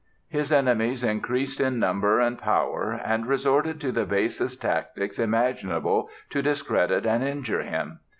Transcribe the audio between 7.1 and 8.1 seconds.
injure him.